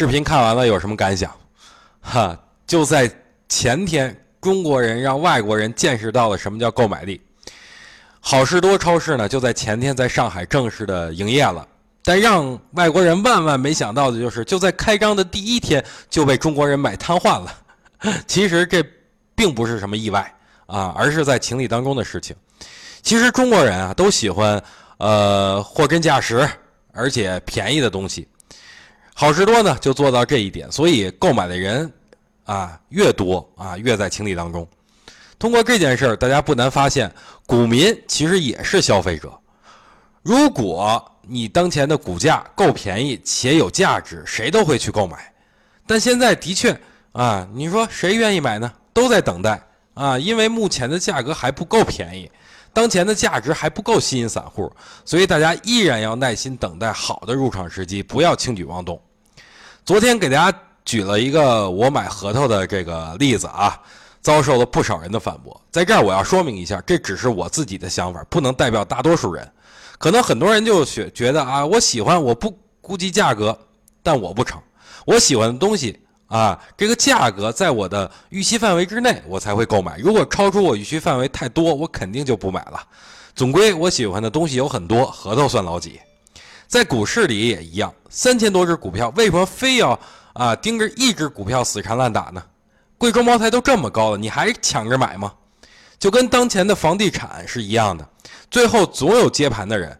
[0.00, 1.30] 视频看完了有什么感想？
[2.00, 2.34] 哈，
[2.66, 3.06] 就在
[3.50, 7.20] 前天，中国人让外国人见识到了什么叫购买力。
[8.18, 11.68] 好事多超市呢，就在前天在上海正式的营业了。
[12.02, 17.54] 但让外国人万万没想到的就是，就在开张的第一天就被中国人买瘫痪了。
[18.26, 18.82] 其实这
[19.34, 22.34] 并不是什么意外啊，而是在情理当中的事情。
[23.02, 24.64] 其实中国人啊都喜欢
[24.96, 26.48] 呃货真价实
[26.94, 28.26] 而且便宜的东西。
[29.20, 31.92] 好事多呢就做到这一点，所以购买的人
[32.46, 34.66] 啊越多啊越在情理当中。
[35.38, 37.12] 通过这件事儿，大家不难发现，
[37.44, 39.30] 股民其实也是消费者。
[40.22, 45.30] 如果你当前的股价够便宜且有价值，谁都会去购买。
[45.86, 46.74] 但现在的确
[47.12, 48.72] 啊，你说谁愿意买呢？
[48.94, 52.30] 都在等待啊，因为目前的价格还不够便宜，
[52.72, 54.72] 当前的价值还不够吸引散户，
[55.04, 58.98] 所以大家依然要耐心等待好的入场时机，不要轻举妄动。
[59.90, 63.76] 昨天给大家举了一个我买核桃的这个例子啊，
[64.20, 65.60] 遭受了不少人的反驳。
[65.72, 69.44] 在这儿我要说明一下，这只是我自己的想法，不能代表大多数人。
[69.98, 73.58] 可能很多人就觉觉得啊，我喜欢我不估计价格，
[74.00, 74.62] 但我不成，
[75.06, 79.98] 我喜欢的东西啊，这个价格在我的预期范围之内，我才会购买。
[79.98, 82.80] 如果超出我预期范围太多，我肯定就不买了。
[83.34, 85.98] 总归我喜欢的东西有很多，核桃算老几。
[86.70, 89.98] 在股市里也一样，三千多只股票，为什么非要
[90.32, 92.40] 啊盯着一只股票死缠烂打呢？
[92.96, 95.32] 贵州茅台都这么高了，你还抢着买吗？
[95.98, 98.08] 就跟当前的房地产是一样的，
[98.52, 99.98] 最后总有接盘的人。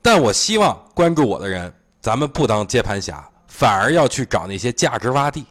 [0.00, 5.44] 但我希望关注我的人，咱们不当接盘侠，反而要去找那些价值洼地。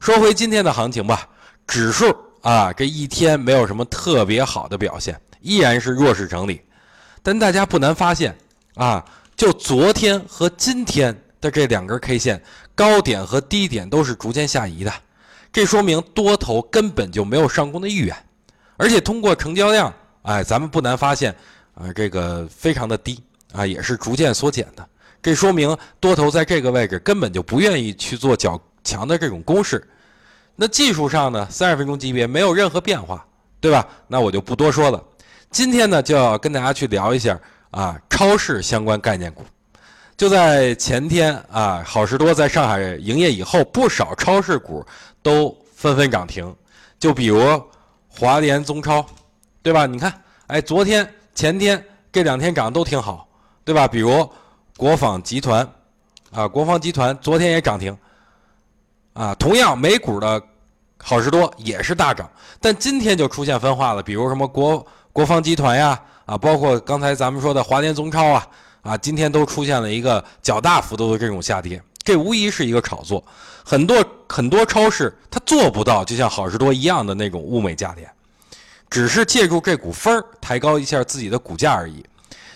[0.00, 1.24] 说回今天的行情吧，
[1.68, 6.60] 指数啊这一天没有什么特别好的表现，依然是弱势整理。
[7.22, 8.36] 但大家不难发现
[8.74, 9.04] 啊。
[9.36, 12.42] 就昨天和今天的这两根 K 线，
[12.74, 14.90] 高点和低点都是逐渐下移的，
[15.52, 18.16] 这说明多头根本就没有上攻的意愿，
[18.78, 21.36] 而且通过成交量，哎，咱们不难发现，
[21.74, 23.22] 啊，这个非常的低
[23.52, 24.88] 啊，也是逐渐缩减的，
[25.22, 29.86] 这说明多头在这个位置根本就不愿意去做较强的这种攻势。
[30.54, 33.22] 那技术上呢，三十分钟级别没有任何变化，
[33.60, 33.86] 对吧？
[34.08, 35.04] 那我就不多说了。
[35.50, 37.38] 今天呢，就要跟大家去聊一下。
[37.76, 39.44] 啊，超市相关概念股，
[40.16, 44.82] 就在前天啊，好事多在上海营业以后，不少超市股
[45.22, 46.56] 都纷纷涨停。
[46.98, 47.62] 就比如
[48.08, 49.04] 华联中超，
[49.60, 49.84] 对吧？
[49.84, 50.10] 你看，
[50.46, 53.28] 哎，昨天、前天这两天涨都挺好，
[53.62, 53.86] 对吧？
[53.86, 54.26] 比如
[54.78, 55.68] 国纺集团，
[56.30, 57.94] 啊，国防集团昨天也涨停。
[59.12, 60.42] 啊，同样美股的
[60.96, 62.26] 好事多也是大涨，
[62.58, 66.00] 但今天就出现分化了，比如什么国国防集团呀。
[66.26, 68.46] 啊，包括刚才咱们说的华联中超啊，
[68.82, 73.24] 啊，今天都出现了一个较大幅度的这种下跌，这无疑是一个炒作。
[73.64, 78.10] 很多很多超市它做不到，就像好事多一样的那种物美价廉，
[78.90, 82.04] 只是借助这股风儿抬高一下自己的股价而已。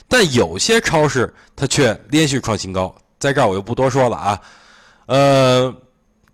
[0.08, 4.40] 但有些超市它却连续创新高，在这儿我就不多说了啊。
[5.06, 5.72] 呃，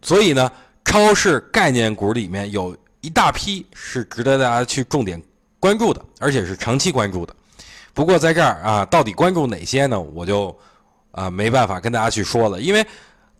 [0.01, 0.51] 所以呢，
[0.85, 5.23] 超市概念股里面有一大批是值得大家去重点。
[5.59, 7.35] 关注的，而且是长期关注的。
[7.95, 9.99] 不过在这儿啊，到底关注哪些呢？
[10.01, 10.57] 我就
[11.13, 12.87] 啊没办法跟大家去说了，因为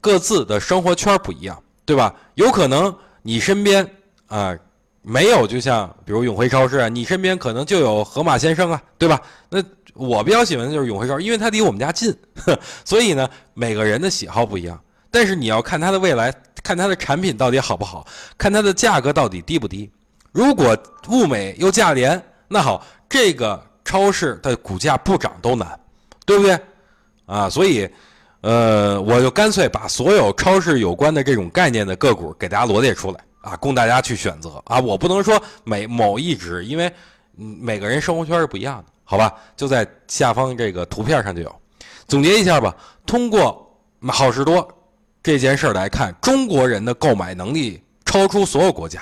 [0.01, 2.15] 各自的生活圈不一样，对吧？
[2.35, 3.87] 有可能你身边
[4.29, 4.57] 啊
[5.03, 9.21] 没有，就像比如永辉超市啊，你身边可能就有盒马先生啊，对吧？
[9.51, 9.63] 那
[9.95, 12.15] 我比较喜欢的就是永辉超市，因为它离我们家近，
[12.85, 14.81] 所以呢，每个人的喜好不一样。
[15.11, 18.07] 但是你要看它的未来，看它的产品到底好不好，
[18.37, 19.91] 看它的价格到底低不低。
[20.37, 20.77] 如果
[21.09, 25.81] 物美又价廉，那好，这个超市的股价不涨都难，
[26.27, 26.61] 对不对？
[27.25, 27.89] 啊，所以，
[28.43, 34.79] 呃，我就干脆把所有超市有关的这种概念的个股给大家罗列出来啊，供大家去选择啊。
[34.79, 36.93] 我不能说每某一只，因为
[37.35, 39.33] 每个人生活圈是不一样的，好吧？
[39.57, 41.61] 就在下方这个图片上就有。
[42.07, 42.77] 总结一下吧，
[43.07, 43.75] 通过
[44.09, 44.69] 好事多
[45.23, 49.01] 这件事来看，中国人的购买能力超出所有国家。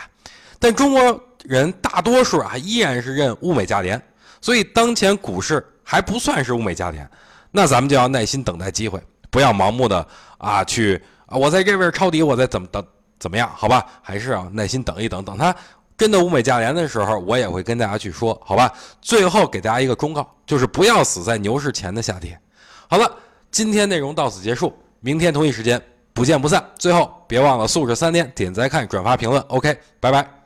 [0.59, 4.01] 但中国人大多数啊依然是认物美价廉，
[4.41, 7.09] 所以当前股市还不算是物美价廉，
[7.51, 10.07] 那咱们就要耐心等待机会，不要盲目的
[10.39, 12.85] 啊去啊我在这边抄底，我再怎么等
[13.19, 13.51] 怎么样？
[13.55, 15.55] 好吧，还是要耐心等一等，等它
[15.97, 18.73] 真的物美价廉的时候，我也会跟大家去说，好吧？
[19.01, 22.39] 最后给大家一个忠告，就是不要死在牛市前的下跌。
[22.89, 23.11] 好了，
[23.51, 25.81] 今天内容到此结束，明天同一时间
[26.13, 26.65] 不见不散。
[26.79, 30.44] 最后别忘了素质三连，点赞、看、转发、评论，OK，拜拜。